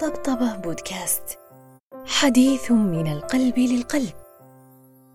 طبطبة 0.00 0.56
بودكاست. 0.56 1.38
حديث 2.06 2.70
من 2.70 3.12
القلب 3.12 3.58
للقلب 3.58 4.12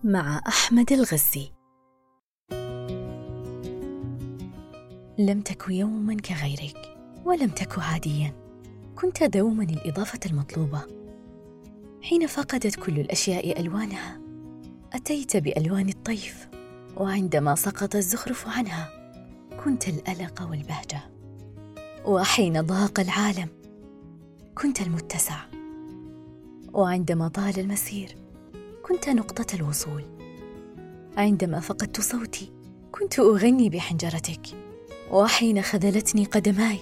مع 0.04 0.40
أحمد 0.48 0.92
الغزي. 0.92 1.52
لم 5.18 5.40
تك 5.40 5.64
يوما 5.68 6.14
كغيرك 6.14 6.96
ولم 7.24 7.50
تك 7.50 7.78
عاديا 7.78 8.32
كنت 8.96 9.22
دوما 9.22 9.64
الإضافة 9.64 10.20
المطلوبة. 10.26 10.82
حين 12.02 12.26
فقدت 12.26 12.76
كل 12.76 13.00
الأشياء 13.00 13.60
ألوانها 13.60 14.20
أتيت 14.92 15.36
بألوان 15.36 15.88
الطيف 15.88 16.48
وعندما 16.96 17.54
سقط 17.54 17.96
الزخرف 17.96 18.48
عنها 18.48 18.88
كنت 19.64 19.88
الألق 19.88 20.42
والبهجة. 20.50 21.00
وحين 22.04 22.60
ضاق 22.60 23.00
العالم 23.00 23.63
كنت 24.54 24.80
المتسع. 24.80 25.36
وعندما 26.72 27.28
طال 27.28 27.60
المسير 27.60 28.16
كنت 28.82 29.08
نقطة 29.08 29.54
الوصول. 29.54 30.04
عندما 31.16 31.60
فقدت 31.60 32.00
صوتي 32.00 32.52
كنت 32.92 33.18
أغني 33.18 33.68
بحنجرتك. 33.68 34.40
وحين 35.10 35.62
خذلتني 35.62 36.24
قدماي 36.24 36.78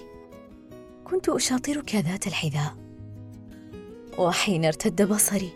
كنت 1.03 1.29
أشاطرك 1.29 1.95
ذات 1.95 2.27
الحذاء. 2.27 2.75
وحين 4.17 4.65
ارتد 4.65 5.01
بصري 5.01 5.49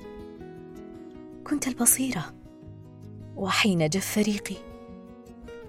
كنت 1.43 1.67
البصيرة. 1.67 2.33
وحين 3.35 3.89
جف 3.89 4.17
ريقي 4.17 4.55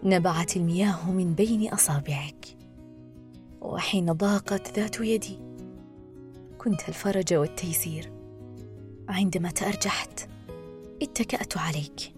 نبعت 0.04 0.56
المياه 0.56 1.10
من 1.10 1.34
بين 1.34 1.68
أصابعك. 1.68 2.46
وحين 3.60 4.12
ضاقت 4.12 4.78
ذات 4.78 5.00
يدي 5.00 5.47
كنت 6.68 6.88
الفرج 6.88 7.34
والتيسير. 7.34 8.12
عندما 9.08 9.50
تأرجحت 9.50 10.28
اتكأت 11.02 11.56
عليك. 11.56 12.14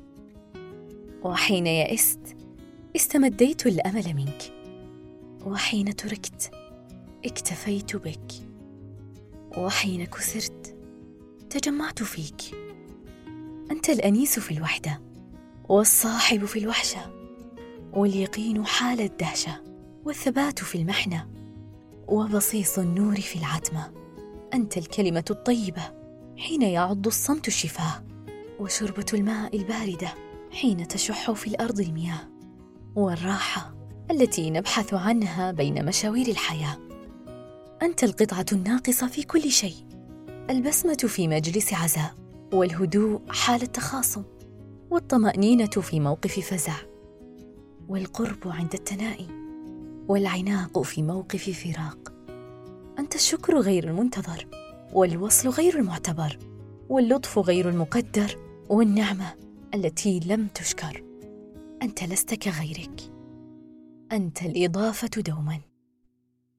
وحين 1.22 1.66
يئست 1.66 2.36
استمديت 2.96 3.66
الأمل 3.66 4.14
منك. 4.14 4.52
وحين 5.46 5.96
تركت 5.96 6.50
اكتفيت 7.24 7.96
بك. 7.96 8.32
وحين 9.56 10.04
كسرت 10.04 10.76
تجمعت 11.50 12.02
فيك. 12.02 12.54
أنت 13.70 13.90
الأنيس 13.90 14.38
في 14.38 14.50
الوحدة 14.50 15.00
والصاحب 15.68 16.44
في 16.44 16.58
الوحشة 16.58 17.12
واليقين 17.92 18.66
حال 18.66 19.00
الدهشة 19.00 19.62
والثبات 20.04 20.58
في 20.58 20.78
المحنة 20.78 21.28
وبصيص 22.08 22.78
النور 22.78 23.20
في 23.20 23.38
العتمة. 23.38 24.00
أنت 24.54 24.78
الكلمة 24.78 25.24
الطيبة 25.30 25.82
حين 26.36 26.62
يعض 26.62 27.06
الصمت 27.06 27.48
الشفاه 27.48 28.04
وشربة 28.60 29.06
الماء 29.14 29.56
الباردة 29.56 30.14
حين 30.50 30.88
تشح 30.88 31.30
في 31.30 31.46
الأرض 31.46 31.80
المياه 31.80 32.28
والراحة 32.96 33.74
التي 34.10 34.50
نبحث 34.50 34.94
عنها 34.94 35.52
بين 35.52 35.84
مشاوير 35.84 36.28
الحياة. 36.28 36.78
أنت 37.82 38.04
القطعة 38.04 38.46
الناقصة 38.52 39.06
في 39.06 39.22
كل 39.22 39.50
شيء 39.50 39.74
البسمة 40.50 40.94
في 41.08 41.28
مجلس 41.28 41.74
عزاء 41.74 42.14
والهدوء 42.52 43.20
حال 43.28 43.62
التخاصم 43.62 44.22
والطمأنينة 44.90 45.66
في 45.66 46.00
موقف 46.00 46.40
فزع 46.40 46.76
والقرب 47.88 48.38
عند 48.44 48.74
التنائي 48.74 49.26
والعناق 50.08 50.82
في 50.82 51.02
موقف 51.02 51.50
فراق. 51.50 52.09
انت 53.10 53.18
الشكر 53.20 53.58
غير 53.58 53.84
المنتظر 53.84 54.46
والوصل 54.92 55.48
غير 55.48 55.78
المعتبر 55.78 56.38
واللطف 56.88 57.38
غير 57.38 57.68
المقدر 57.68 58.36
والنعمة 58.68 59.34
التي 59.74 60.20
لم 60.26 60.46
تشكر. 60.54 61.04
أنت 61.82 62.04
لست 62.04 62.34
كغيرك. 62.34 63.00
أنت 64.12 64.42
الإضافة 64.42 65.08
دوما. 65.26 65.60